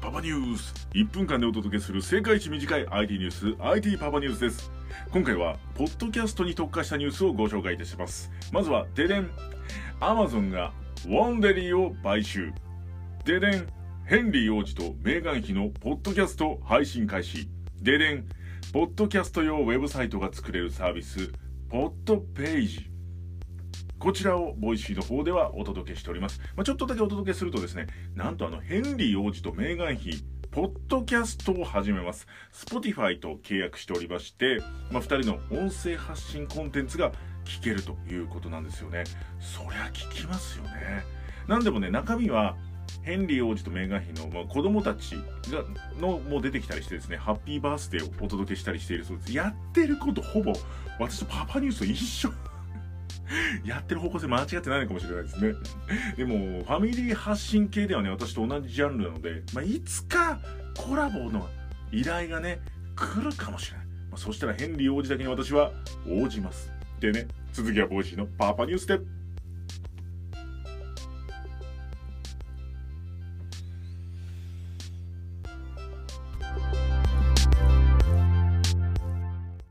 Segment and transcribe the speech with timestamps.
[0.00, 0.74] パパニュース。
[0.94, 4.72] 1分間でお届けする世界一短い IT ニュース IT パパニュースです。
[5.12, 8.30] 今回はポッドキャストに特化したニュースをご紹介いたします。
[8.50, 9.30] まずはデデン。
[10.00, 10.72] Amazon が
[11.04, 12.50] Wondery を買収。
[13.26, 13.66] デデン
[14.06, 17.48] ヘンリー王子とメーガン妃のポッドキャスト配信開始。
[17.82, 18.28] デデン
[18.72, 21.30] ポッドキャスト用ウェブサイトが作れるサービス
[21.68, 22.89] Podpage。
[24.00, 26.40] こちらを Voicy の方ではお届けしております。
[26.56, 32.26] まあ、ちょっとだけお届けするとですね、なんとあのヘンリー王子とメーガン妃、ポッドキャストを始めます。
[32.50, 37.12] Spotify と契約しておりまして、まあ、2人の音声発信コンテンツが
[37.44, 39.04] 聞けるということなんですよね。
[39.38, 41.04] そりゃ聞きますよね。
[41.46, 42.56] なんでもね、中身は
[43.02, 45.14] ヘンリー王子とメーガン妃の、まあ、子供たち
[45.50, 45.62] が
[46.00, 49.36] のも出てきたりしてですね、ハッピーバースデーをお届けしたりしているそうです。
[49.36, 50.54] やってることほぼ
[50.98, 52.30] 私とパパニュースと一緒。
[53.64, 55.54] やってる方向性間違ってないのかもしれないですね。
[56.16, 60.40] でも、ファミリー発信系ではね、私と同じジャンルなので、まあ、いつか
[60.76, 61.48] コラボの
[61.92, 62.60] 依頼がね、
[62.96, 63.86] 来るかもしれない。
[63.86, 65.72] まあ、そしたらヘンリー王子だけに私は
[66.08, 66.72] 応じます。
[67.00, 69.19] でね、続きは Voicy のパパニュースで。